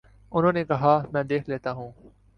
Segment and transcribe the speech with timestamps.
[0.31, 1.91] انہوں نے کہا: میں دیکھ لیتا ہوں۔